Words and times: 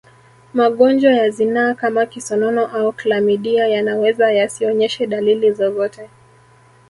Magonjwa 0.53 1.11
ya 1.11 1.29
zinaa 1.29 1.73
kama 1.73 2.05
kisonono 2.05 2.67
au 2.67 2.93
klamidia 2.93 3.67
yanaweza 3.67 4.31
yasionyeshe 4.33 5.07
dalili 5.07 5.51
zozote 5.51 6.09